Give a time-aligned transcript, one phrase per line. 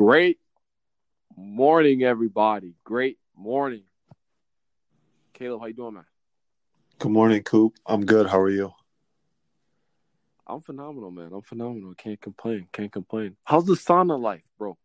[0.00, 0.38] Great
[1.36, 2.72] morning, everybody.
[2.84, 3.82] Great morning.
[5.34, 6.06] Caleb, how you doing, man?
[6.98, 7.74] Good morning, Coop.
[7.84, 8.26] I'm good.
[8.26, 8.72] How are you?
[10.46, 11.32] I'm phenomenal, man.
[11.34, 11.92] I'm phenomenal.
[11.96, 12.66] Can't complain.
[12.72, 13.36] Can't complain.
[13.44, 14.78] How's the sauna life, bro?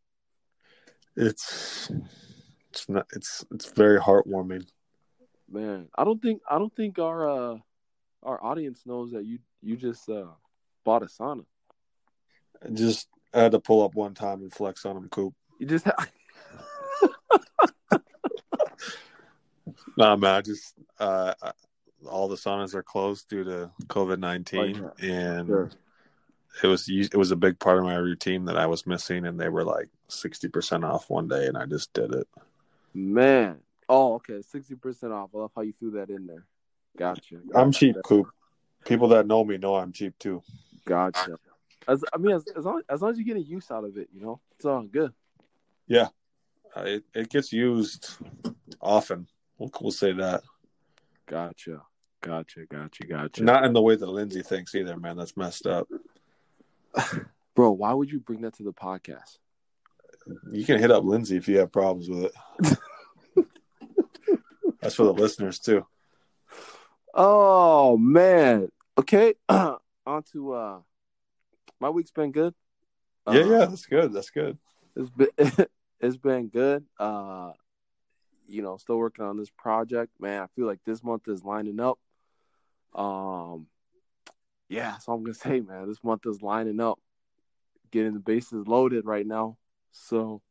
[1.16, 1.90] It's
[2.74, 4.68] it's not it's it's very heartwarming.
[5.50, 7.58] Man, I don't think I don't think our uh
[8.22, 10.26] our audience knows that you you just uh
[10.84, 11.46] bought a sauna.
[12.74, 15.34] Just I had to pull up one time and flex on him, Coop.
[15.60, 16.08] You just ha-
[19.98, 20.36] Nah, man.
[20.36, 21.34] I just uh,
[22.08, 25.70] all the saunas are closed due to COVID nineteen, Oh, and Sure.
[26.64, 29.40] it was it was a big part of my routine that I was missing, and
[29.40, 32.28] they were like sixty percent off one day, and I just did it.
[32.94, 33.60] man.
[33.88, 34.42] Oh, okay.
[34.42, 35.30] Sixty percent off.
[35.34, 36.46] I love how you threw that in there.
[36.98, 37.36] Gotcha.
[37.54, 38.28] I'm cheap, Coop.
[38.86, 40.42] People that know me know I'm cheap too.
[40.86, 41.38] Gotcha.
[41.88, 44.10] As I mean, as, as long as long as you're getting use out of it,
[44.14, 45.14] you know, it's all good.
[46.76, 48.18] Uh, it, it gets used
[48.82, 49.28] often.
[49.58, 50.44] We'll, we'll say that.
[51.28, 51.82] Gotcha.
[52.22, 52.66] Gotcha.
[52.66, 53.06] Gotcha.
[53.06, 53.44] Gotcha.
[53.44, 55.18] Not in the way that Lindsay thinks either, man.
[55.18, 55.88] That's messed up.
[57.56, 59.38] Bro, why would you bring that to the podcast?
[60.52, 62.32] You can hit up Lindsay if you have problems with
[62.66, 62.78] it.
[64.82, 65.86] That's for the listeners too.
[67.14, 68.70] Oh man.
[68.98, 69.36] Okay.
[69.50, 70.80] On to uh
[71.80, 72.54] my week's been good.
[73.28, 74.14] yeah, Uh, yeah, that's good.
[74.14, 74.58] That's good.
[74.96, 75.30] It's been
[76.00, 76.86] it's been good.
[77.00, 77.52] Uh
[78.48, 80.12] you know, still working on this project.
[80.20, 82.00] Man, I feel like this month is lining up.
[82.94, 83.68] Um
[84.70, 85.88] yeah, that's all I'm gonna say, man.
[85.88, 87.00] This month is lining up.
[87.92, 89.58] Getting the bases loaded right now.
[89.92, 90.42] So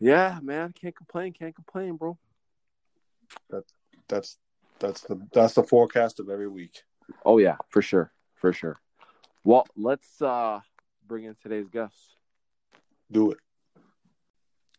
[0.00, 2.18] yeah, man, can't complain, can't complain, bro.
[4.08, 4.38] That's
[4.78, 6.82] that's the that's the forecast of every week.
[7.24, 8.81] Oh yeah, for sure, for sure.
[9.44, 10.60] Well, let's uh
[11.06, 11.96] bring in today's guest.
[13.10, 13.38] Do it.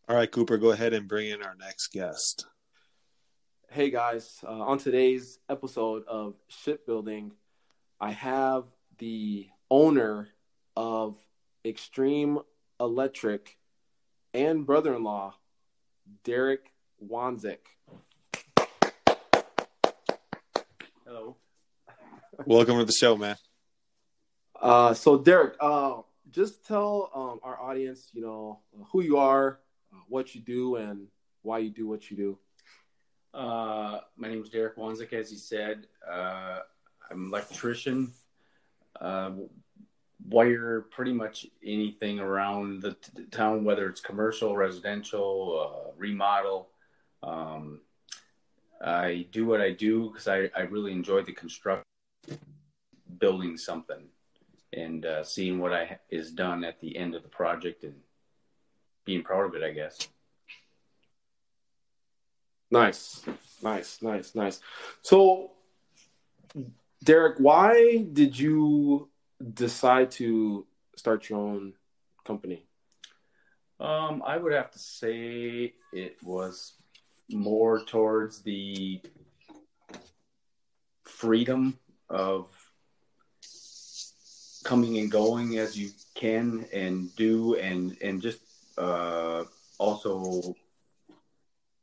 [0.07, 2.45] All right, Cooper, go ahead and bring in our next guest.
[3.69, 7.33] Hey guys, uh, on today's episode of Shipbuilding,
[7.99, 8.65] I have
[8.99, 10.29] the owner
[10.77, 11.17] of
[11.65, 12.39] Extreme
[12.79, 13.57] Electric
[14.33, 15.33] and brother-in-law,
[16.23, 16.71] Derek
[17.05, 17.65] Wanzik.
[21.05, 21.35] Hello.
[22.45, 23.35] Welcome to the show, man.
[24.63, 25.97] Uh, so Derek, uh,
[26.31, 28.59] just tell um, our audience, you know,
[28.93, 29.59] who you are,
[29.93, 31.07] uh, what you do, and
[31.41, 32.37] why you do what you do.
[33.33, 35.87] Uh, my name is Derek Wanzik, as you said.
[36.09, 36.59] Uh,
[37.11, 38.13] I'm an electrician.
[39.01, 39.31] Uh,
[40.29, 46.69] wire pretty much anything around the t- town, whether it's commercial, residential, uh, remodel.
[47.21, 47.81] Um,
[48.81, 51.83] I do what I do because I, I really enjoy the construction,
[53.19, 54.03] building something,
[54.73, 57.95] and uh, seeing what I is done at the end of the project and
[59.05, 59.63] being proud of it.
[59.63, 60.07] I guess.
[62.71, 63.23] Nice,
[63.61, 64.59] nice, nice, nice.
[65.03, 65.51] So,
[67.03, 69.09] Derek, why did you
[69.53, 71.73] decide to start your own
[72.25, 72.65] company?
[73.79, 76.73] Um, I would have to say it was
[77.29, 79.01] more towards the
[81.03, 81.77] freedom
[82.09, 82.47] of
[84.63, 88.39] coming and going as you can and do and and just
[88.77, 89.43] uh,
[89.77, 90.55] also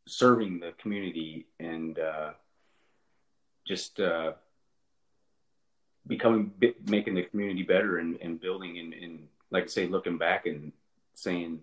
[0.07, 2.31] serving the community and uh,
[3.67, 4.33] just uh,
[6.07, 6.53] becoming
[6.87, 10.73] making the community better and, and building and, and like I say looking back and
[11.15, 11.61] saying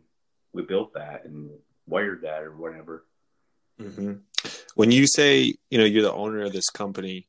[0.54, 1.50] we built that and
[1.88, 3.04] wired that or whatever
[3.82, 4.14] Mm-hmm.
[4.76, 7.28] When you say you know you're the owner of this company,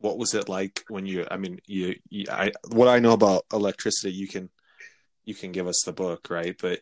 [0.00, 1.26] what was it like when you?
[1.30, 4.50] I mean, you, you I what I know about electricity, you can
[5.24, 6.56] you can give us the book, right?
[6.60, 6.80] But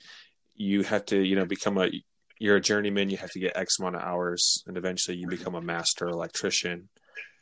[0.55, 1.91] you have to you know become a
[2.39, 3.11] you're a journeyman.
[3.11, 6.89] You have to get X amount of hours, and eventually you become a master electrician.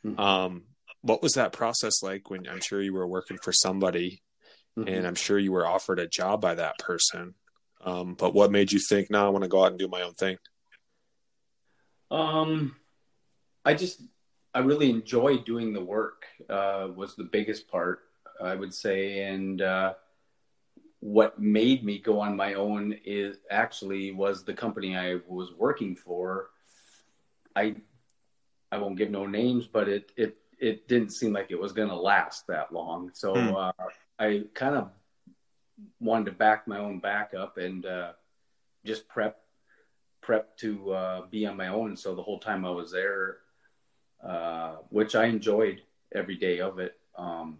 [0.05, 0.19] Mhm.
[0.19, 0.63] Um,
[1.01, 4.21] what was that process like when I'm sure you were working for somebody
[4.85, 7.33] and I'm sure you were offered a job by that person.
[7.81, 10.01] Um, but what made you think, no, I want to go out and do my
[10.03, 10.37] own thing?
[12.11, 12.75] Um,
[13.65, 14.01] I just
[14.53, 16.25] I really enjoy doing the work.
[16.49, 18.01] Uh, was the biggest part
[18.41, 19.93] I would say, and uh,
[20.99, 25.95] what made me go on my own is actually was the company I was working
[25.95, 26.49] for.
[27.55, 27.75] I
[28.71, 31.89] I won't give no names, but it it it didn't seem like it was going
[31.89, 33.11] to last that long.
[33.13, 33.55] So Hmm.
[33.55, 33.71] uh,
[34.19, 34.89] I kind of
[35.99, 38.13] wanted to back my own back up and uh,
[38.85, 39.39] just prep
[40.21, 41.95] prep to uh, be on my own.
[41.95, 43.37] So the whole time I was there,
[44.23, 45.81] uh, which I enjoyed
[46.13, 46.97] every day of it.
[47.17, 47.59] Um,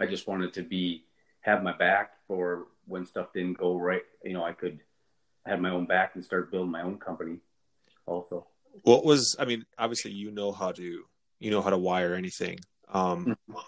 [0.00, 1.04] I just wanted to be
[1.40, 4.80] have my back for when stuff didn't go right, you know, I could
[5.46, 7.38] have my own back and start building my own company.
[8.06, 8.46] Also,
[8.82, 9.36] what was?
[9.38, 11.04] I mean, obviously, you know how to
[11.38, 12.58] you know how to wire anything,
[12.88, 13.58] um, mm-hmm.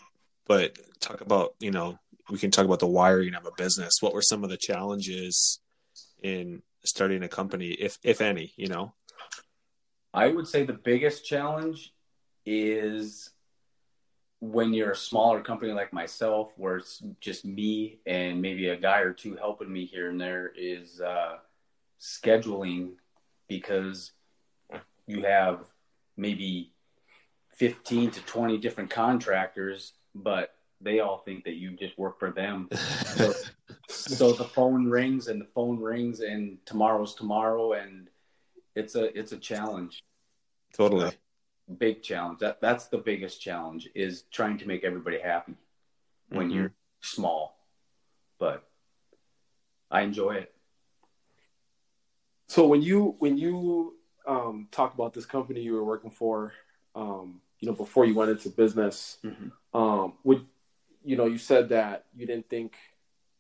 [0.47, 1.99] but talk about you know
[2.31, 3.95] we can talk about the wiring of a business.
[4.01, 5.61] What were some of the challenges
[6.23, 8.53] in starting a company, if if any?
[8.57, 8.95] You know,
[10.13, 11.93] I would say the biggest challenge
[12.47, 13.31] is
[14.41, 19.01] when you're a smaller company like myself, where it's just me and maybe a guy
[19.01, 21.37] or two helping me here and there, is uh,
[22.01, 22.93] scheduling
[23.49, 24.13] because
[25.07, 25.65] you have
[26.17, 26.73] maybe
[27.55, 32.69] 15 to 20 different contractors, but they all think that you just work for them.
[33.17, 33.33] so,
[33.89, 38.09] so the phone rings and the phone rings and tomorrow's tomorrow and
[38.75, 40.03] it's a it's a challenge.
[40.75, 41.13] Totally
[41.73, 42.41] big challenge.
[42.41, 45.55] That that's the biggest challenge is trying to make everybody happy
[46.29, 46.57] when mm-hmm.
[46.57, 47.57] you're small.
[48.39, 48.65] But
[49.91, 50.53] I enjoy it.
[52.49, 53.95] So when you when you
[54.27, 56.53] um, talk about this company you were working for,
[56.95, 59.79] um, you know, before you went into business, mm-hmm.
[59.79, 60.45] um, would
[61.05, 62.77] you know you said that you didn't think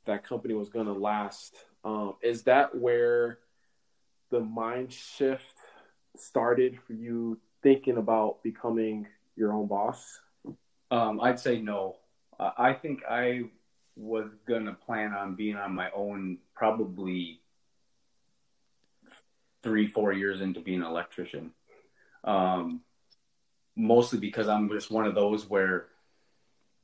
[0.06, 1.54] that company was going to last.
[1.84, 3.38] Um, is that where
[4.30, 5.54] the mind shift
[6.16, 10.20] started for you thinking about becoming your own boss?
[10.92, 11.96] Um, I'd say no.
[12.38, 13.46] Uh, I think I
[13.96, 17.40] was gonna plan on being on my own probably
[19.64, 21.50] three, four years into being an electrician.
[22.22, 22.82] Um,
[23.74, 25.86] mostly because I'm just one of those where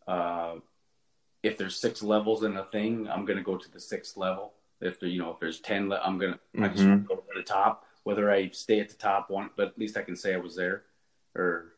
[0.08, 0.55] uh,
[1.44, 4.55] if there's six levels in a thing, I'm gonna go to the sixth level.
[4.81, 6.64] If there, you know, if there's ten, le- I'm gonna mm-hmm.
[6.64, 7.06] I just mm-hmm.
[7.06, 10.02] go to the top whether I stay at the top one, but at least I
[10.02, 10.82] can say I was there.
[11.34, 11.72] Or,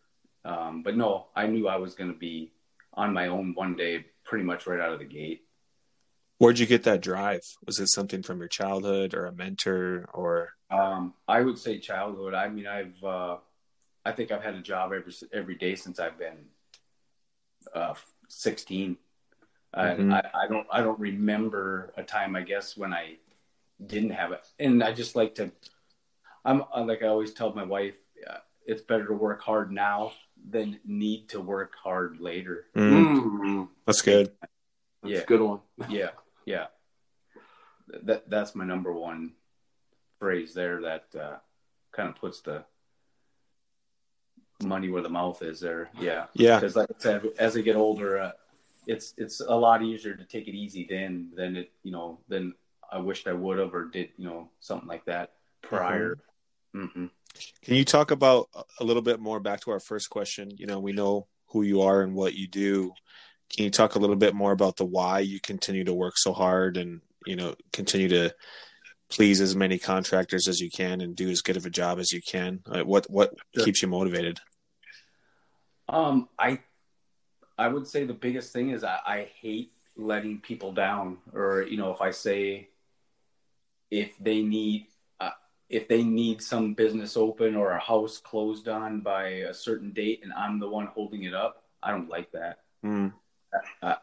[0.44, 2.52] um, but no, I knew I was going to be
[2.92, 5.42] on my own one day, pretty much right out of the gate.
[6.38, 7.42] Where'd you get that drive?
[7.66, 10.50] Was it something from your childhood or a mentor or?
[10.70, 12.34] Um, I would say childhood.
[12.34, 13.36] I mean, I've, uh,
[14.04, 16.36] I think I've had a job every every day since I've been
[17.74, 17.94] uh,
[18.28, 18.96] 16.
[19.76, 20.12] Mm-hmm.
[20.12, 23.16] I, I don't I don't remember a time I guess when I
[23.84, 25.50] didn't have it, and I just like to
[26.44, 27.96] I'm uh, like I always tell my wife,
[28.28, 30.12] uh, it's better to work hard now
[30.48, 32.66] than need to work hard later.
[32.76, 33.68] Mm.
[33.86, 34.32] That's good.
[35.02, 35.18] That's yeah.
[35.18, 35.60] a good one.
[35.88, 36.10] yeah,
[36.44, 36.66] yeah.
[38.04, 39.32] That that's my number one
[40.18, 40.82] phrase there.
[40.82, 41.36] That uh,
[41.92, 42.64] kind of puts the
[44.62, 45.60] money where the mouth is.
[45.60, 46.56] There, yeah, yeah.
[46.60, 48.32] Because like I said, as I get older, uh,
[48.86, 52.54] it's it's a lot easier to take it easy then than it you know than
[52.90, 55.32] I wished I would have or did you know something like that
[55.62, 56.12] prior.
[56.12, 56.20] Mm-hmm.
[56.74, 57.06] Mm-hmm.
[57.62, 58.48] Can you talk about
[58.80, 60.50] a little bit more back to our first question?
[60.56, 62.92] You know, we know who you are and what you do.
[63.54, 66.32] Can you talk a little bit more about the why you continue to work so
[66.32, 68.34] hard and you know continue to
[69.08, 72.12] please as many contractors as you can and do as good of a job as
[72.12, 72.60] you can?
[72.66, 73.64] What what sure.
[73.64, 74.40] keeps you motivated?
[75.88, 76.60] Um, I
[77.58, 81.76] I would say the biggest thing is I, I hate letting people down, or you
[81.76, 82.68] know, if I say
[83.90, 84.86] if they need
[85.68, 90.20] if they need some business open or a house closed on by a certain date
[90.22, 92.60] and I'm the one holding it up, I don't like that.
[92.84, 93.12] Mm.
[93.82, 93.96] I,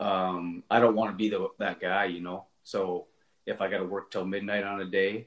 [0.00, 2.46] um, I don't want to be the, that guy, you know?
[2.62, 3.06] So
[3.46, 5.26] if I got to work till midnight on a day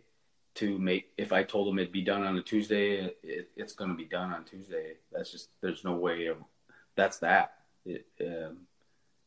[0.55, 3.89] to make, if I told them it'd be done on a Tuesday, it, it's going
[3.89, 4.93] to be done on Tuesday.
[5.11, 6.37] That's just, there's no way of,
[6.95, 7.53] that's that.
[7.85, 8.59] It, um,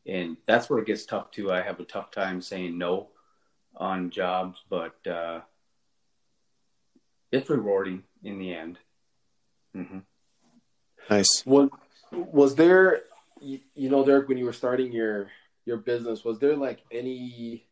[0.07, 1.51] and that's where it gets tough too.
[1.51, 3.09] I have a tough time saying no
[3.75, 5.41] on jobs, but, uh,
[7.35, 8.79] it's rewarding in the end.
[9.75, 9.99] Mm-hmm.
[11.09, 11.43] Nice.
[11.45, 11.69] Was
[12.11, 13.01] was there,
[13.41, 15.27] you, you know, Derek, when you were starting your
[15.65, 17.65] your business, was there like any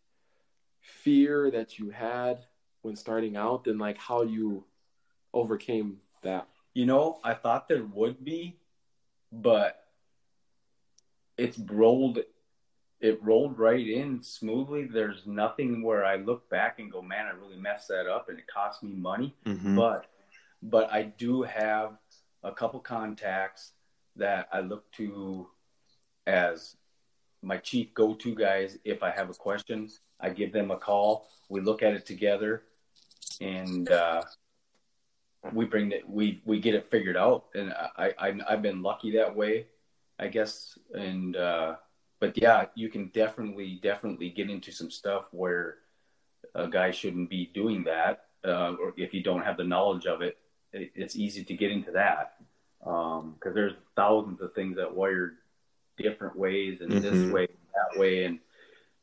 [0.81, 2.39] fear that you had
[2.81, 4.65] when starting out, and like how you
[5.33, 6.47] overcame that?
[6.73, 8.57] You know, I thought there would be,
[9.31, 9.79] but
[11.37, 12.19] it's rolled
[13.03, 14.85] it rolled right in smoothly.
[14.85, 18.39] There's nothing where I look back and go, man, I really messed that up and
[18.39, 19.35] it cost me money.
[19.45, 19.75] Mm-hmm.
[19.75, 20.05] But
[20.61, 21.97] but I do have
[22.43, 23.73] a couple contacts
[24.15, 25.47] that I look to
[26.25, 26.77] as
[27.41, 29.89] my chief go-to guys if I have a question.
[30.21, 31.27] I give them a call.
[31.49, 32.63] We look at it together,
[33.41, 34.21] and uh,
[35.51, 36.07] we bring it.
[36.07, 37.47] We we get it figured out.
[37.53, 39.67] And I, I I've been lucky that way,
[40.17, 40.77] I guess.
[40.93, 41.75] And uh,
[42.23, 45.79] but yeah, you can definitely definitely get into some stuff where
[46.55, 50.21] a guy shouldn't be doing that, uh, or if you don't have the knowledge of
[50.21, 50.37] it,
[50.71, 52.35] it it's easy to get into that
[52.79, 55.35] because um, there's thousands of things that wired
[55.97, 57.01] different ways and mm-hmm.
[57.01, 58.39] this way, that way, and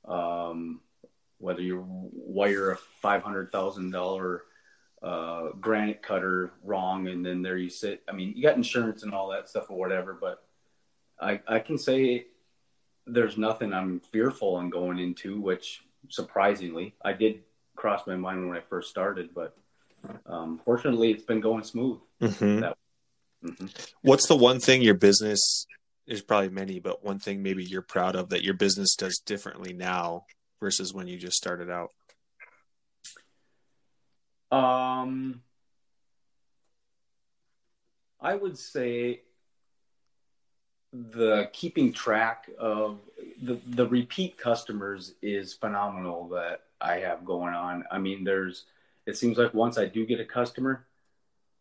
[0.08, 0.80] um,
[1.36, 4.44] whether you wire a five hundred thousand dollar
[5.02, 8.02] uh, granite cutter wrong, and then there you sit.
[8.08, 10.42] I mean, you got insurance and all that stuff or whatever, but
[11.20, 12.24] I I can say
[13.12, 17.42] there's nothing I'm fearful on going into, which surprisingly I did
[17.76, 19.56] cross my mind when I first started, but
[20.26, 22.00] um, fortunately it's been going smooth.
[22.20, 22.60] Mhm.
[22.60, 22.76] That-
[23.42, 23.74] Mhm.
[24.02, 25.66] What's the one thing your business?
[26.06, 29.72] There's probably many, but one thing maybe you're proud of that your business does differently
[29.72, 30.26] now
[30.60, 31.90] versus when you just started out.
[34.52, 35.42] Um,
[38.20, 39.22] I would say
[40.92, 42.98] the keeping track of
[43.42, 47.84] the the repeat customers is phenomenal that I have going on.
[47.90, 48.64] I mean, there's
[49.06, 50.86] it seems like once I do get a customer,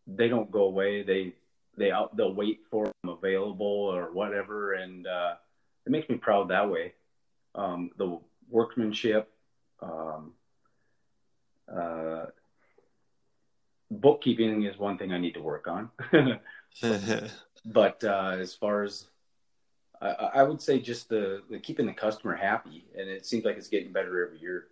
[0.06, 1.02] they don't go away.
[1.02, 1.34] They
[1.76, 5.34] they out they'll wait for them available or whatever, and uh,
[5.86, 6.94] it makes me proud that way.
[7.54, 8.18] Um, the
[8.48, 9.30] workmanship.
[9.80, 10.32] Um,
[11.72, 12.26] uh,
[13.90, 15.90] bookkeeping is one thing I need to work on.
[17.64, 19.06] but uh, as far as
[20.00, 23.56] I, I would say, just the, the keeping the customer happy, and it seems like
[23.56, 24.66] it's getting better every year.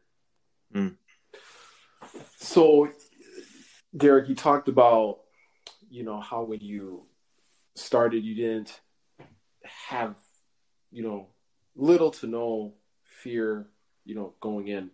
[2.36, 2.88] So,
[3.96, 5.20] Derek, you talked about,
[5.90, 7.04] you know, how when you
[7.74, 8.80] started, you didn't
[9.88, 10.14] have,
[10.90, 11.28] you know,
[11.76, 13.66] little to no fear,
[14.04, 14.90] you know, going in.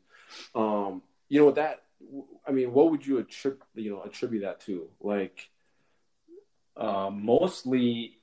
[0.55, 1.83] Um, you know, that,
[2.47, 4.88] I mean, what would you attribute, you know, attribute that to?
[5.00, 5.50] Like,
[6.76, 8.19] Uh, mostly,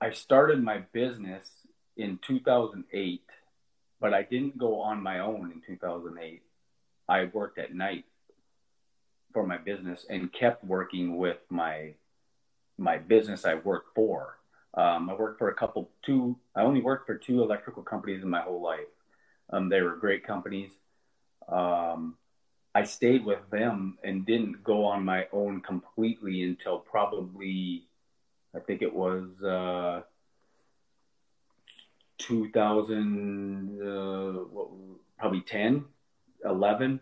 [0.00, 1.48] I started my business
[1.96, 3.22] in 2008,
[4.00, 6.42] but I didn't go on my own in 2008.
[7.08, 8.04] I worked at night
[9.32, 11.94] for my business and kept working with my
[12.80, 14.38] my business I worked for.
[14.74, 16.36] Um, I worked for a couple two.
[16.54, 18.86] I only worked for two electrical companies in my whole life.
[19.50, 20.70] Um, they were great companies.
[21.48, 22.16] Um,
[22.74, 27.87] I stayed with them and didn't go on my own completely until probably,
[28.54, 30.02] I think it was uh,
[32.18, 34.68] 2000, uh, what,
[35.18, 35.84] probably 10,
[36.44, 37.00] 11.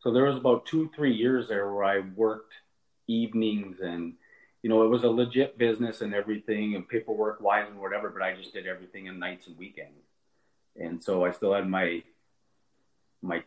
[0.00, 2.54] So there was about two, three years there where I worked
[3.06, 4.14] evenings and,
[4.62, 8.22] you know, it was a legit business and everything and paperwork wise and whatever, but
[8.22, 10.06] I just did everything in nights and weekends.
[10.76, 12.02] And so I still had my,
[13.22, 13.42] my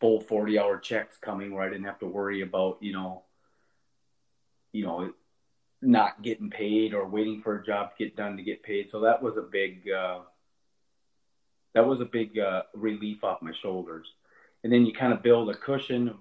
[0.00, 3.22] full 40 hour checks coming where I didn't have to worry about, you know,
[4.72, 5.12] you know,
[5.80, 8.90] not getting paid or waiting for a job to get done to get paid.
[8.90, 10.20] So that was a big, uh,
[11.74, 14.06] that was a big uh, relief off my shoulders.
[14.64, 16.14] And then you kind of build a cushion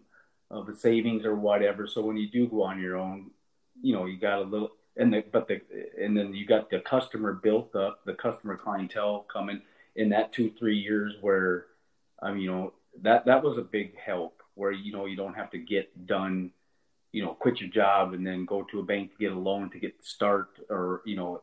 [0.51, 1.87] of, a savings or whatever.
[1.87, 3.31] So when you do go on your own,
[3.81, 5.61] you know, you got a little, and the, but the,
[5.99, 9.61] and then you got the customer built up, the customer clientele coming
[9.95, 11.65] in that two, three years where,
[12.21, 15.35] I um, you know, that, that was a big help where, you know, you don't
[15.35, 16.51] have to get done,
[17.11, 19.69] you know, quit your job and then go to a bank to get a loan
[19.71, 21.41] to get start or, you know,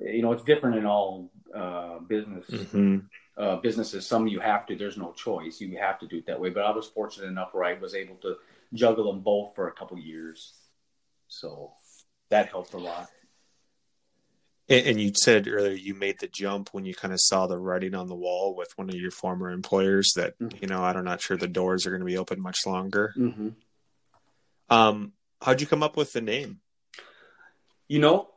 [0.00, 2.98] you know, it's different in all uh, business hmm
[3.38, 4.06] uh, businesses.
[4.06, 4.76] Some you have to.
[4.76, 5.58] There's no choice.
[5.58, 6.50] You have to do it that way.
[6.50, 8.36] But I was fortunate enough where I was able to
[8.74, 10.52] juggle them both for a couple years,
[11.28, 11.72] so
[12.28, 13.08] that helped a lot.
[14.68, 17.58] And, and you said earlier you made the jump when you kind of saw the
[17.58, 20.60] writing on the wall with one of your former employers that Mhm.
[20.60, 23.14] you know I'm not sure the doors are going to be open much longer.
[23.16, 23.48] Mm-hmm.
[24.72, 25.12] Um,
[25.42, 26.60] how'd you come up with the name?
[27.88, 28.30] You know,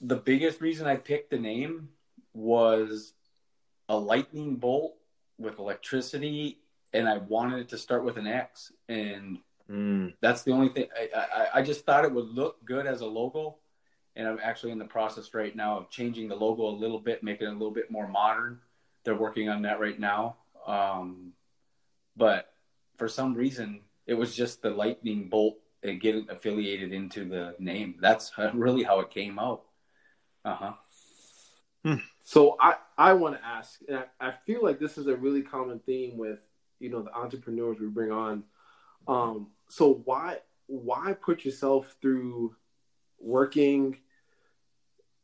[0.00, 1.88] the biggest reason I picked the name
[2.34, 3.14] was
[3.88, 4.94] a lightning bolt
[5.38, 6.58] with electricity,
[6.92, 9.38] and I wanted it to start with an X, and
[9.70, 10.88] Mm, that's the only thing.
[10.94, 13.56] I, I, I just thought it would look good as a logo,
[14.16, 17.22] and I'm actually in the process right now of changing the logo a little bit,
[17.22, 18.58] making it a little bit more modern.
[19.04, 20.36] They're working on that right now.
[20.66, 21.32] Um,
[22.16, 22.52] but
[22.96, 27.96] for some reason, it was just the lightning bolt and getting affiliated into the name.
[28.00, 29.62] That's really how it came out.
[30.44, 30.72] Uh huh.
[32.24, 35.42] So I, I want to ask, and I, I feel like this is a really
[35.42, 36.38] common theme with
[36.78, 38.44] you know the entrepreneurs we bring on.
[39.08, 42.54] Um, so why why put yourself through
[43.18, 43.98] working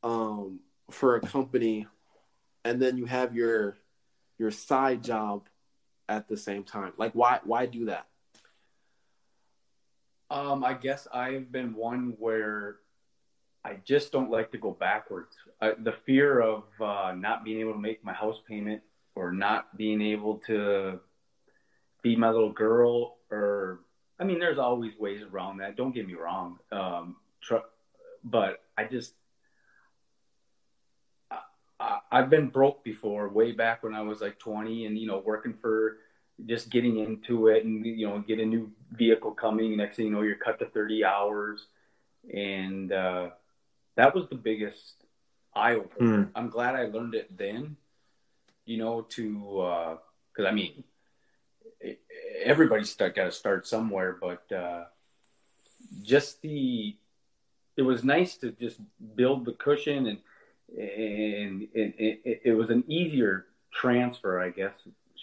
[0.02, 0.60] um,
[0.90, 1.86] for a company,
[2.64, 3.76] and then you have your
[4.38, 5.48] your side job
[6.08, 6.92] at the same time?
[6.96, 8.06] Like why why do that?
[10.30, 12.76] Um, I guess I've been one where
[13.64, 15.36] I just don't like to go backwards.
[15.60, 18.82] I, the fear of uh, not being able to make my house payment
[19.14, 21.00] or not being able to
[22.02, 23.80] feed my little girl, or
[24.18, 25.76] I mean, there's always ways around that.
[25.76, 26.58] Don't get me wrong.
[26.70, 27.56] Um, tr-
[28.22, 29.14] but I just
[31.80, 35.22] I, I've been broke before, way back when I was like 20, and you know,
[35.24, 35.98] working for
[36.46, 39.76] just getting into it and you know get a new vehicle coming.
[39.76, 41.66] Next thing you know you're cut to 30 hours.
[42.32, 43.30] And uh,
[43.96, 45.04] that was the biggest
[45.54, 46.30] eye opener Hmm.
[46.36, 47.76] i'm glad i learned it then
[48.64, 49.22] you know to
[50.30, 50.84] because i mean
[52.44, 54.84] everybody's got to start somewhere but uh,
[56.02, 56.96] just the
[57.76, 58.78] it was nice to just
[59.16, 60.18] build the cushion and
[60.76, 64.74] and it, it, it was an easier transfer i guess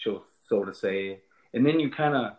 [0.03, 1.19] so, so to say
[1.53, 2.33] and then you kind of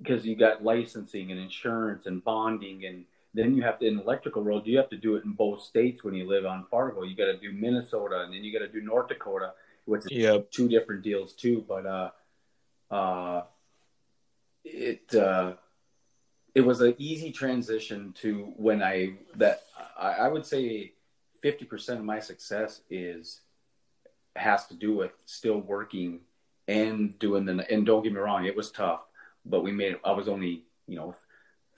[0.00, 4.42] because you got licensing and insurance and bonding and then you have to in electrical
[4.42, 7.16] world you have to do it in both states when you live on fargo you
[7.16, 9.52] got to do minnesota and then you got to do north dakota
[9.84, 10.50] which is Yep.
[10.50, 12.10] two different deals too but uh
[12.90, 13.42] uh
[14.64, 15.52] it uh
[16.54, 19.62] it was an easy transition to when i that
[19.98, 20.92] i, I would say
[21.44, 23.42] 50% of my success is
[24.34, 26.20] has to do with still working
[26.68, 29.00] and doing the and don't get me wrong it was tough
[29.44, 31.14] but we made i was only you know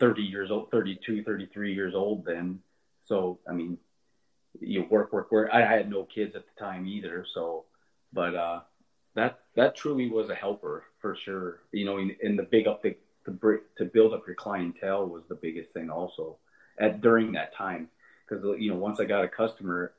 [0.00, 2.60] 30 years old 32 33 years old then.
[3.02, 3.78] So i mean
[4.58, 5.50] you work work work.
[5.52, 7.64] I, I had no kids at the time either so
[8.12, 8.60] but uh
[9.14, 11.60] that that truly was a helper for sure.
[11.72, 15.06] You know in, in the big up the, the br- to build up your clientele
[15.06, 16.38] was the biggest thing also
[16.78, 17.88] at during that time.
[18.28, 19.92] Because you know once i got a customer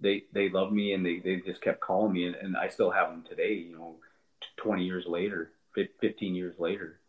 [0.00, 2.90] they they loved me and they, they just kept calling me and, and i still
[2.90, 3.96] have them today you know
[4.56, 5.50] 20 years later
[6.00, 7.00] 15 years later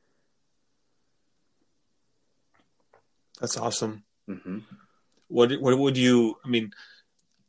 [3.40, 4.04] That's awesome.
[4.28, 4.60] hmm
[5.28, 6.38] What what would you?
[6.44, 6.72] I mean,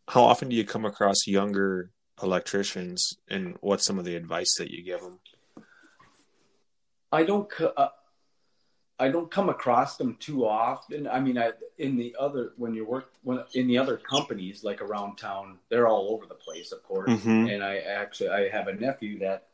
[0.08, 1.90] how often do you come across younger
[2.22, 5.20] electricians, and what's some of the advice that you give them?
[7.10, 7.88] I don't uh,
[8.98, 11.06] I don't come across them too often.
[11.06, 14.82] I mean, I in the other when you work when in the other companies like
[14.82, 17.10] around town, they're all over the place, of course.
[17.10, 17.50] Mhm.
[17.50, 19.48] And I actually I have a nephew that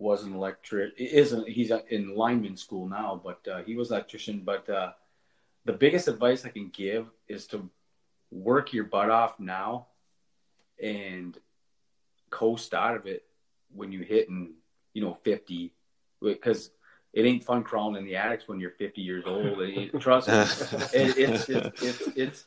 [0.00, 4.40] was an electric isn't he's in lineman school now, but uh, he was an electrician.
[4.44, 4.92] But uh,
[5.66, 7.68] the biggest advice I can give is to
[8.30, 9.88] work your butt off now
[10.82, 11.36] and
[12.30, 13.24] coast out of it
[13.74, 14.52] when you hit and
[14.94, 15.72] you know 50
[16.22, 16.70] because
[17.12, 20.34] it ain't fun crawling in the attics when you're 50 years old It- trust me
[20.94, 22.44] it, it's, it's it's it's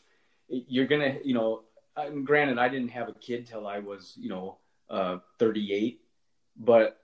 [0.48, 1.64] you're gonna you know
[2.24, 4.58] granted i didn't have a kid till i was you know
[4.90, 6.00] uh 38
[6.58, 7.03] but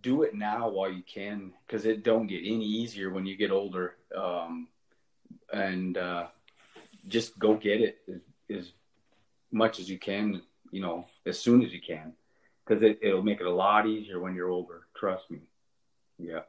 [0.00, 3.50] do it now while you can because it don't get any easier when you get
[3.50, 3.96] older.
[4.16, 4.68] Um
[5.52, 6.26] and uh
[7.08, 8.20] just go get it as,
[8.58, 8.72] as
[9.52, 12.14] much as you can you know as soon as you can.
[12.64, 15.40] Because it, it'll make it a lot easier when you're older trust me.
[16.18, 16.40] Yeah.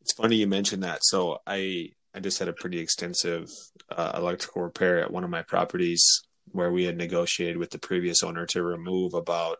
[0.00, 1.00] It's funny you mentioned that.
[1.02, 3.48] So I I just had a pretty extensive
[3.90, 8.22] uh, electrical repair at one of my properties where we had negotiated with the previous
[8.22, 9.58] owner to remove about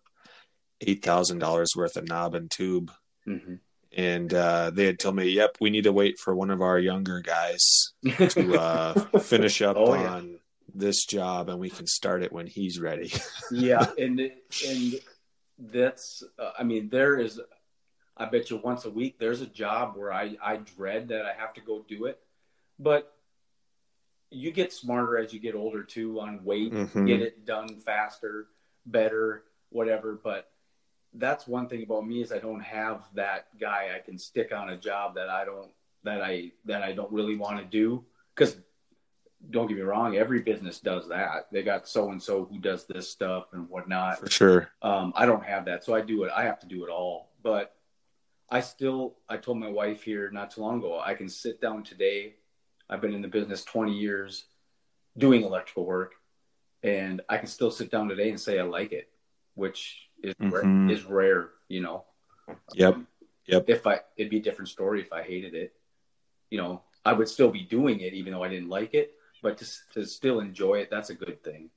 [0.81, 2.91] eight thousand dollars worth of knob and tube,
[3.25, 3.55] hmm
[3.97, 6.79] and uh, they had told me, "Yep, we need to wait for one of our
[6.81, 7.93] younger guys
[8.31, 10.15] to uh, finish up Oh, yeah.
[10.15, 10.41] on
[10.75, 13.13] this job, and we can start it when he's ready."
[13.53, 14.19] yeah and
[14.67, 14.95] and
[15.59, 17.41] that's uh, i mean there is
[18.17, 21.33] i bet you once a week there's a job where i i dread that i
[21.33, 22.19] have to go do it
[22.81, 23.13] but
[24.31, 27.07] you get smarter as you get older too on weight Mhm.
[27.07, 28.49] get it done faster
[28.87, 30.49] better whatever but
[31.15, 34.71] that's one thing about me is i don't have that guy i can stick on
[34.71, 35.71] a job that i don't
[36.03, 38.57] that i that i don't really want to do because
[39.51, 42.87] don't get me wrong every business does that they got so and so who does
[42.87, 44.71] this stuff and whatnot For sure.
[44.83, 46.33] um, I don't have that, so I do it.
[46.35, 47.31] I have to do it all.
[47.43, 47.75] But
[48.51, 51.83] I still, I told my wife here not too long ago, I can sit down
[51.83, 52.37] today.
[52.89, 54.47] I've been in the business 20 years
[55.19, 56.15] doing electrical work,
[56.83, 59.11] and I can still sit down today and say I like it,
[59.55, 60.53] which is Mhm.
[60.53, 62.05] rare, is rare, you know.
[62.75, 62.95] Yep.
[62.95, 63.09] Um,
[63.47, 63.69] Yep.
[63.69, 65.77] If I, it'd be a different story if I hated it.
[66.49, 69.19] You know, I would still be doing it even though I didn't like it.
[69.43, 71.69] But to, to still enjoy it, that's a good thing.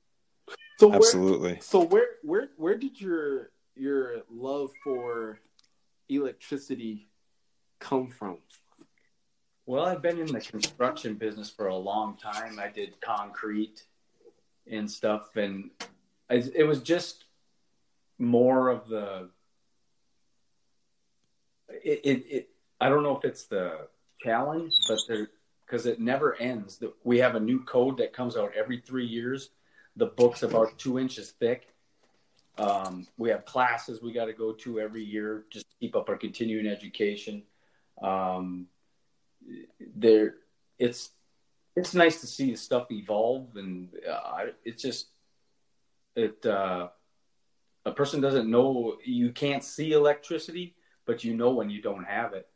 [0.80, 1.60] So where, Absolutely.
[1.60, 5.42] so where where where did your your love for
[6.08, 7.10] electricity
[7.80, 8.38] come from?
[9.66, 12.60] Well, I've been in the construction business for a long time.
[12.60, 13.84] I did concrete
[14.72, 15.72] and stuff, and
[16.30, 17.26] I, it was just
[18.18, 19.30] more of the.
[21.70, 22.50] It, it, it
[22.80, 23.88] I don't know if it's the
[24.24, 25.28] challenge, but there
[25.66, 26.82] because it never ends.
[27.04, 29.50] We have a new code that comes out every three years.
[29.96, 31.68] The book's about two inches thick.
[32.58, 36.10] Um, we have classes we got to go to every year just to keep up
[36.10, 37.44] our continuing education.
[38.02, 38.68] Um,
[39.96, 40.36] there
[40.80, 41.12] it's
[41.76, 45.08] it's nice to see the stuff evolve and uh, it's just
[46.16, 46.88] it uh,
[47.88, 52.34] a person doesn't know you can't see electricity but you know when you don't have
[52.34, 52.48] it.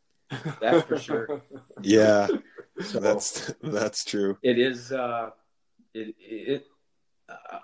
[0.60, 1.42] That's for sure.
[1.84, 2.28] Yeah,
[2.84, 4.38] So that's that's true.
[4.44, 4.92] it is.
[4.92, 5.32] Uh,
[5.94, 6.66] it it.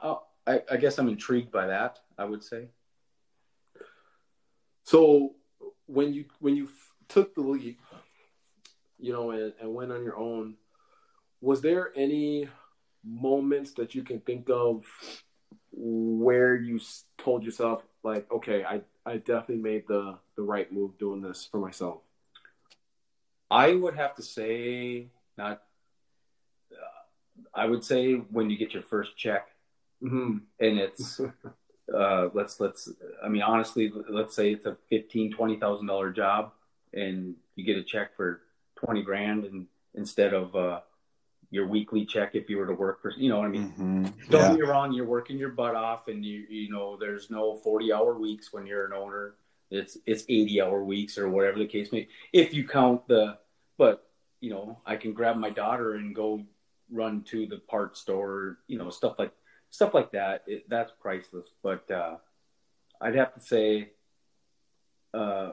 [0.02, 0.16] Uh,
[0.48, 2.00] I I guess I'm intrigued by that.
[2.18, 2.70] I would say.
[4.84, 5.36] So
[5.86, 7.80] when you when you f- took the leap,
[8.98, 10.56] you know, and, and went on your own,
[11.42, 12.50] was there any
[13.04, 14.86] moments that you can think of
[15.72, 16.80] where you
[17.18, 21.60] told yourself like, okay, I I definitely made the the right move doing this for
[21.60, 22.00] myself?
[23.50, 25.64] I would have to say not.
[26.72, 26.76] Uh,
[27.54, 29.48] I would say when you get your first check,
[30.04, 30.38] Mm-hmm.
[30.60, 31.20] and it's
[31.96, 32.90] uh, let's let's.
[33.24, 36.52] I mean, honestly, let's say it's a fifteen twenty thousand dollar job,
[36.94, 38.42] and you get a check for
[38.76, 40.82] twenty grand, and instead of uh,
[41.50, 44.30] your weekly check if you were to work for, you know, what I mean, Mhm.
[44.30, 44.48] don't Yeah.
[44.50, 47.94] get me wrong, you're working your butt off, and you you know, there's no forty
[47.94, 49.36] hour weeks when you're an owner.
[49.70, 52.08] It's it's eighty hour weeks or whatever the case may.
[52.34, 53.38] If you count the,
[53.78, 56.44] but you know, I can grab my daughter and go
[56.90, 59.34] run to the parts store, you know, stuff like
[59.70, 60.44] stuff like that.
[60.48, 61.50] It, that's priceless.
[61.64, 62.18] But uh,
[63.02, 63.94] I'd have to say,
[65.14, 65.52] uh,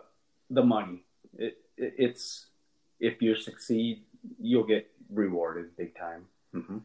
[0.50, 1.04] the money.
[1.38, 2.46] It, it, it's
[3.00, 4.04] if you succeed,
[4.40, 6.26] you'll get rewarded big time.
[6.52, 6.78] hmm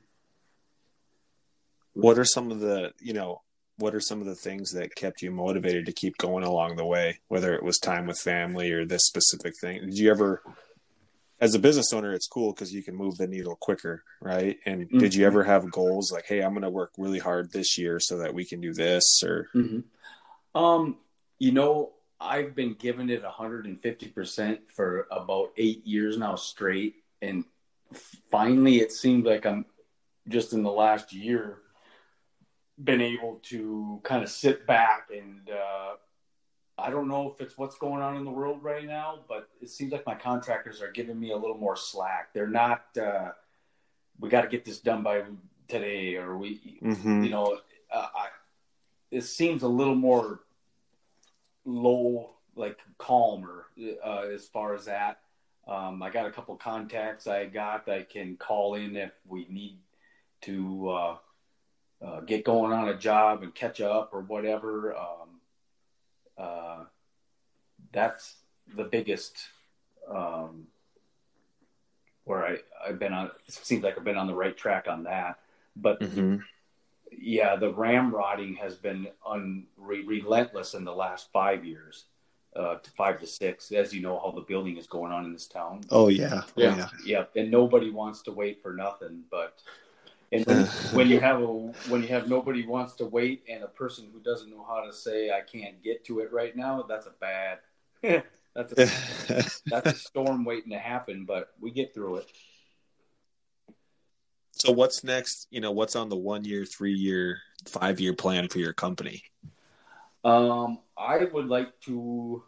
[1.94, 3.42] What are some of the you know
[3.78, 6.86] what are some of the things that kept you motivated to keep going along the
[6.86, 7.20] way?
[7.30, 9.82] Whether it was time with family or this specific thing.
[9.86, 10.44] Did you ever?
[11.42, 14.58] As a business owner, it's cool because you can move the needle quicker, right?
[14.66, 17.78] And did you ever have goals like, "Hey, I'm going to work really hard this
[17.78, 19.24] year so that we can do this"?
[19.24, 19.80] Or hmm
[20.54, 20.98] Um,
[21.38, 26.96] you know, I've been giving it 150% for about eight years now straight.
[27.22, 27.46] And
[28.32, 29.66] finally, it seems like I'm
[30.28, 31.60] just in the last year
[32.84, 35.96] been able to kind of sit back and, uh,
[36.78, 39.70] I don't know if it's what's going on in the world right now, but it
[39.70, 42.34] seems like my contractors are giving me a little more slack.
[42.34, 43.32] They're not, uh,
[44.18, 45.24] we got to get this done by
[45.68, 47.26] today, or we, Mhm.
[47.26, 47.60] you know,
[47.92, 48.30] uh, I,
[49.12, 50.46] it seems a little more
[51.66, 53.66] low, like calmer
[54.06, 55.22] uh, as far as that.
[55.70, 59.46] Um, I got a couple contacts I got that I can call in if we
[59.50, 59.78] need
[60.42, 61.18] to uh,
[62.04, 64.96] uh, get going on a job and catch up or whatever.
[64.96, 65.30] Um,
[66.38, 66.84] uh,
[67.92, 68.38] that's
[68.76, 69.38] the biggest
[70.10, 70.68] um,
[72.24, 73.28] where I, I've been on.
[73.48, 75.40] It seems like I've been on the right track on that.
[75.76, 76.42] But Mhm.
[77.12, 82.06] yeah, the ramrodding has been un, re, relentless in the last five years,
[82.60, 83.72] uh, to five to six.
[83.72, 85.82] As you know, how the building is going on in this town.
[85.90, 86.76] oh yeah, oh, Yeah.
[86.78, 86.90] yeah.
[87.06, 89.24] Yeah, and nobody wants to wait for nothing.
[89.32, 89.62] But
[90.32, 93.68] and when, when you have a when you have nobody wants to wait and a
[93.68, 97.08] person who doesn't know how to say I can't get to it right now, that's
[97.08, 97.60] a bad.
[98.54, 101.26] that's a, that's a storm waiting to happen.
[101.26, 102.32] But we get through it.
[104.52, 105.48] so what's next?
[105.50, 109.24] You know, what's on the one year, three year, five year plan for your company?
[110.24, 112.44] Um, I would like to.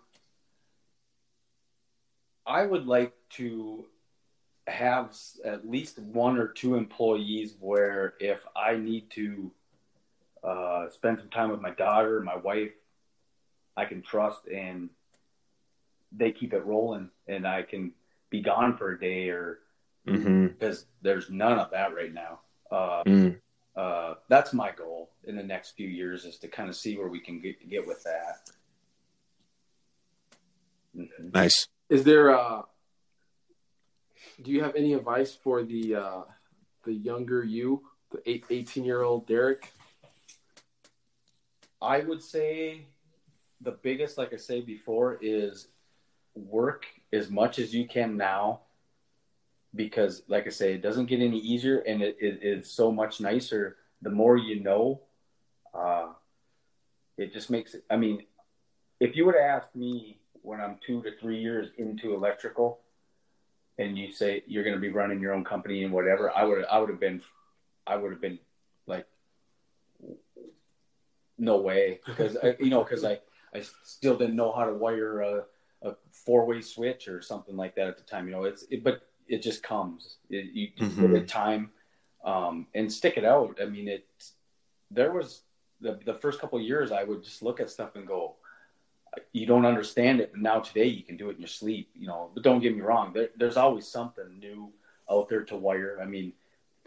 [2.46, 3.86] I would like to
[4.68, 9.52] have at least one or two employees where if I need to
[10.44, 12.72] uh, spend some time with my daughter, my wife,
[13.78, 14.90] I can trust and
[16.12, 17.94] they keep it rolling, and I can
[18.30, 19.60] be gone for a day or
[20.08, 20.48] Mm-hmm.
[20.48, 22.40] because there's none of that right now.
[22.72, 23.40] Uh, Mm.
[23.76, 27.08] uh, that's my goal in the next few years is to kind of see where
[27.08, 28.50] we can get, get with that.
[30.98, 31.34] Mhm.
[31.34, 31.68] Nice.
[31.92, 32.62] Is there uh
[34.42, 36.22] do you have any advice for the uh
[36.86, 39.74] the younger you, the eight, 18 year old Derek?
[41.82, 42.86] I would say
[43.60, 45.68] the biggest, like I said before, is
[46.34, 48.62] work as much as you can now
[49.76, 53.20] because, like I say, it doesn't get any easier and it, it is so much
[53.20, 55.02] nicer the more you know.
[55.74, 56.14] Uh,
[57.18, 58.24] it just makes it, I mean,
[59.02, 62.80] if you would have asked me when I'm two to three years into electrical
[63.78, 66.66] and you say you're going to be running your own company and whatever, I would,
[66.66, 67.22] I would have been,
[67.88, 68.40] I would have been
[68.88, 69.06] like,
[71.38, 73.20] no way because you know because I
[73.54, 75.44] I still didn't know how to wire a,
[75.82, 78.28] a four way switch or something like that at the time.
[78.28, 80.18] You know, it's it, but it just comes.
[80.30, 81.72] It, you just give it time
[82.24, 83.58] um, and stick it out.
[83.62, 84.06] I mean, it.
[84.90, 85.42] There was
[85.82, 88.36] the the first couple of years I would just look at stuff and go,
[89.34, 91.90] you don't understand it, but now today you can do it in your sleep.
[91.96, 93.12] You know, but don't get me wrong.
[93.14, 94.72] There, there's always something new
[95.10, 96.00] out there to wire.
[96.02, 96.34] I mean,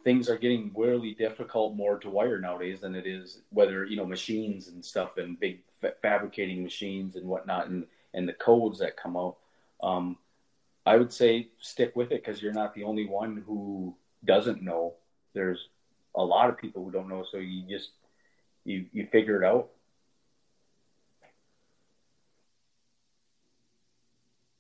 [0.05, 4.07] things are getting really difficult more to wire nowadays than it is whether you know
[4.07, 8.97] machines and stuff and big fa- fabricating machines and whatnot and and the codes that
[8.97, 9.37] come out.
[9.83, 10.19] Um,
[10.87, 14.95] I would say stick with it because you're not the only one who doesn't know.
[15.33, 15.69] There's
[16.15, 17.91] a lot of people who don't know, so you just
[18.65, 19.71] you you figure it out.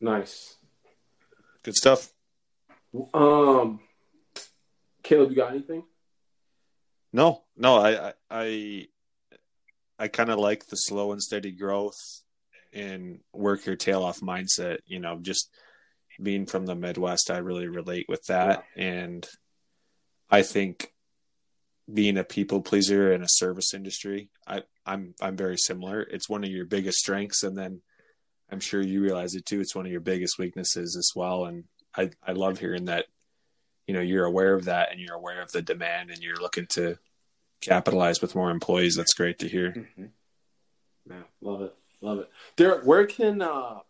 [0.04, 0.58] Nice.
[1.62, 2.12] Good stuff.
[3.14, 3.80] Um,
[5.02, 5.82] Caleb, you got anything?
[7.10, 8.88] No, no, I, I, I,
[9.98, 11.96] I kind of like the slow and steady growth
[12.74, 14.80] and work your tail off mindset.
[14.84, 15.48] You know, just
[16.22, 19.26] being from the Midwest, I really relate with that, and
[20.30, 20.92] I think
[21.90, 26.02] being a people pleaser in a service industry, I, I'm I'm very similar.
[26.02, 27.80] It's one of your biggest strengths, and then
[28.54, 29.60] I'm sure you realize it too.
[29.60, 31.46] It's one of your biggest weaknesses as well.
[31.46, 31.64] And
[31.96, 33.06] I I love hearing that.
[33.88, 36.66] You know, you're aware of that, and you're aware of the demand, and you're looking
[36.68, 36.98] to
[37.60, 38.94] capitalize with more employees.
[38.94, 39.72] That's great to hear.
[39.72, 40.04] Mm-hmm.
[41.10, 42.30] Yeah, love it, love it.
[42.56, 43.80] Derek, where can uh,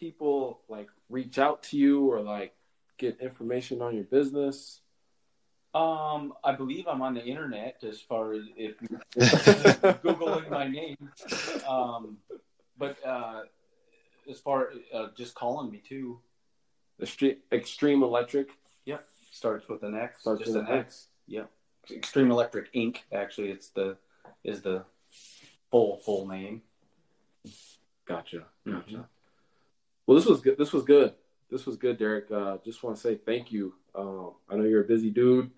[0.00, 2.54] people like reach out to you or like
[2.96, 4.80] get information on your business?
[5.74, 8.76] Um, I believe I'm on the internet as far as if
[10.02, 10.96] googling my name.
[11.68, 12.16] Um,
[12.78, 13.42] but uh,
[14.30, 16.20] as far uh, just calling me too.
[17.00, 18.48] Extreme, Extreme Electric.
[18.86, 20.20] Yep, starts with an X.
[20.22, 21.08] Starts just with an an X.
[21.26, 21.50] Yep,
[21.90, 22.98] Extreme Electric Inc.
[23.12, 23.96] Actually, it's the
[24.44, 24.84] is the
[25.70, 26.62] full full name.
[28.06, 28.44] Gotcha.
[28.66, 28.96] Gotcha.
[28.96, 29.04] Mhm.
[30.06, 30.56] Well, this was good.
[30.56, 31.14] This was good.
[31.50, 32.30] This was good, Derek.
[32.30, 33.74] Uh, just want to say thank you.
[33.94, 35.50] Um, I know you're a busy dude,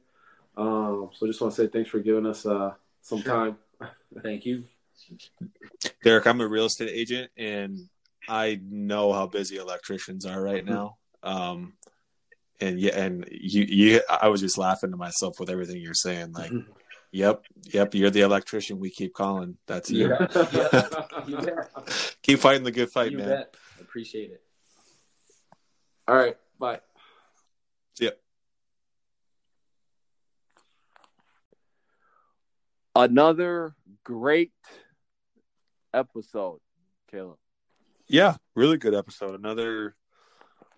[0.57, 3.33] um, so just want to say thanks for giving us uh, some Sure.
[3.33, 3.59] time.
[4.23, 4.65] Thank you.
[6.03, 7.79] Derek, I'm a real estate agent, and
[8.29, 10.97] I know how busy electricians are right now.
[11.23, 11.75] Um,
[12.61, 16.33] and yeah, and you, you, I was just laughing to myself with everything you're saying.
[16.33, 16.53] Like,
[17.13, 19.57] yep, yep, you're the electrician we keep calling.
[19.67, 20.17] That's you.
[20.53, 20.87] Yeah.
[21.27, 21.51] yeah.
[22.23, 23.29] Keep fighting the good fight, you man.
[23.29, 23.57] bet.
[23.81, 24.43] Appreciate it.
[26.07, 26.37] All right.
[26.59, 26.81] Bye.
[27.95, 28.11] See ya.
[32.95, 34.53] Another great
[35.93, 36.61] episode,
[37.11, 37.39] Caleb.
[38.07, 39.35] Yeah, really good episode.
[39.39, 39.95] Another,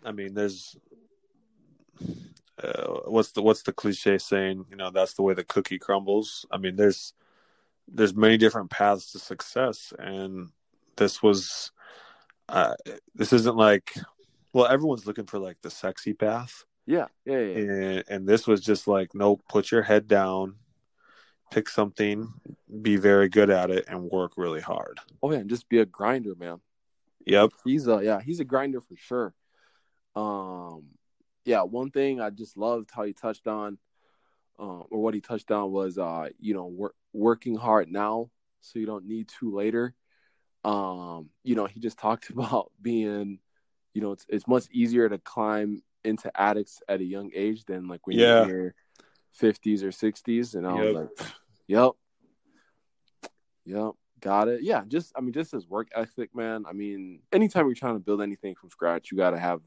[0.04, 0.76] I mean, there's
[2.62, 4.66] uh, what's the what's the cliche saying?
[4.70, 6.44] You know, that's the way the cookie crumbles.
[6.50, 7.14] I mean, there's
[7.88, 10.48] there's many different paths to success, and
[10.96, 11.70] this was
[12.48, 12.74] uh,
[13.14, 13.94] this isn't like
[14.52, 17.06] well, everyone's looking for like the sexy path, Yeah.
[17.24, 17.38] Yeah.
[17.38, 17.58] Yeah.
[17.58, 20.56] and and this was just like no, put your head down,
[21.50, 22.32] pick something,
[22.82, 24.98] be very good at it, and work really hard.
[25.22, 26.60] Oh yeah, and just be a grinder, man.
[27.26, 27.50] Yep.
[27.64, 29.34] He's a yeah, he's a grinder for sure.
[30.16, 30.84] Um,
[31.44, 33.78] yeah, one thing I just loved how he touched on,
[34.58, 38.78] um, or what he touched on was uh, you know, work working hard now so
[38.78, 39.94] you don't need to later.
[40.64, 43.38] Um, you know, he just talked about being,
[43.94, 47.88] you know, it's it's much easier to climb into addicts at a young age than
[47.88, 48.26] like when Yeah.
[48.26, 48.74] you're in your
[49.32, 50.54] fifties or sixties.
[50.54, 51.28] And I was like,
[51.70, 51.92] Yep.
[53.64, 53.92] Yep.
[54.20, 54.62] Got it.
[54.64, 56.64] Yeah, just I mean, just his work ethic, man.
[56.68, 59.60] I mean, anytime you're trying to build anything from scratch, you gotta have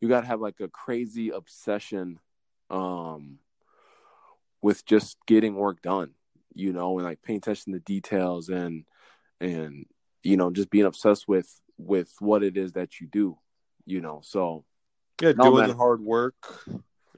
[0.00, 2.18] you gotta have like a crazy obsession
[2.70, 3.40] um
[4.62, 6.12] with just getting work done,
[6.54, 8.86] you know, and like paying attention to details and
[9.38, 9.84] and
[10.22, 13.36] you know, just being obsessed with with what it is that you do,
[13.84, 14.22] you know.
[14.24, 14.64] So
[15.20, 15.68] Yeah, doing man.
[15.68, 16.64] the hard work,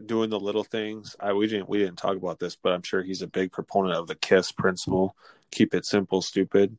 [0.05, 1.17] doing the little things.
[1.21, 3.97] I we didn't we didn't talk about this, but I'm sure he's a big proponent
[3.97, 5.17] of the KISS principle.
[5.51, 6.77] Keep it simple, stupid.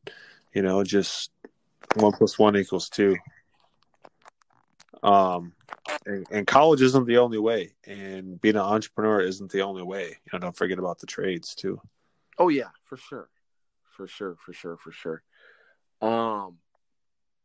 [0.52, 1.30] You know, just
[1.94, 3.16] one plus one equals two.
[5.02, 5.52] Um,
[6.04, 10.08] and, and college isn't the only way, and being an entrepreneur isn't the only way.
[10.08, 11.80] You know, don't forget about the trades too.
[12.38, 13.28] Oh yeah, for sure,
[13.96, 15.22] for sure, for sure, for sure.
[16.02, 16.58] Um,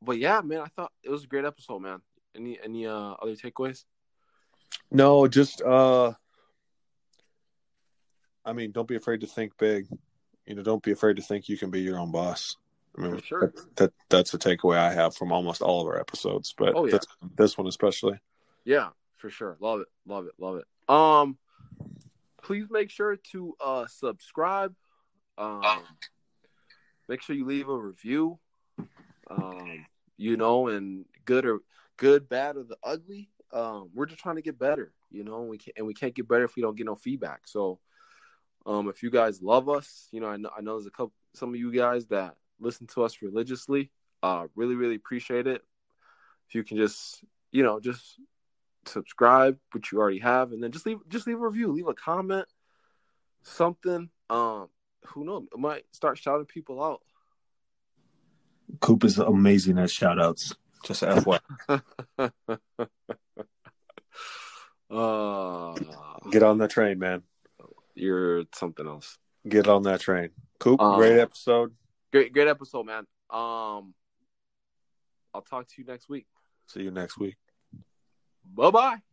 [0.02, 2.02] but yeah, man, I thought it was a great episode, man.
[2.36, 3.84] Any any uh other takeaways?
[4.90, 6.14] No, just uh,
[8.46, 9.88] I mean, don't be afraid to think big.
[10.46, 12.58] You know, don't be afraid to think you can be your own boss.
[12.98, 13.54] I mean, sure.
[13.56, 16.86] that, that that's a takeaway I have from almost all of our episodes, but Oh,
[16.86, 16.92] yeah.
[16.92, 17.06] this,
[17.38, 18.20] this one especially.
[18.66, 19.56] Yeah, for sure.
[19.62, 20.66] Love it, love it, love it.
[20.94, 21.38] Um,
[22.44, 24.76] please make sure to uh subscribe.
[25.38, 25.84] Um,
[27.08, 28.40] make sure you leave a review.
[29.30, 29.86] Um,
[30.18, 31.60] you know, and good or
[31.96, 33.30] good, bad or the ugly.
[33.54, 36.16] Um, we're just trying to get better, you know, and we can't and we can't
[36.16, 37.42] get better if we don't get no feedback.
[37.46, 37.80] So,
[38.66, 41.14] um, if you guys love us, you know, I know I know there's a couple
[41.34, 43.92] some of you guys that listen to us religiously.
[44.24, 45.62] Uh, really, really appreciate it.
[46.48, 48.20] If you can just, you know, just
[48.86, 51.94] subscribe, which you already have, and then just leave just leave a review, leave a
[51.94, 52.46] comment,
[53.44, 54.10] something.
[54.30, 54.70] Um,
[55.08, 55.44] who knows?
[55.54, 57.02] It might start shouting people out.
[58.80, 60.56] Coop is amazing at shout outs.
[60.84, 61.40] Just FY.
[64.92, 65.74] uh,
[66.32, 67.24] Get on the train, man.
[67.96, 69.18] you're something else.
[69.48, 70.30] Get on that train.
[70.60, 71.74] Coop, Um, great episode.
[72.12, 73.06] Great, great episode, man.
[73.30, 73.94] Um,
[75.34, 76.28] I'll talk to you next week.
[76.68, 77.38] See you next week.
[78.54, 79.11] Bye bye.